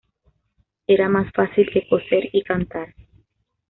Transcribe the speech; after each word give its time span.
Era 0.87 1.09
más 1.09 1.31
fácil 1.31 1.69
que 1.71 1.87
coser 1.87 2.27
y 2.33 2.41
cantar 2.41 2.95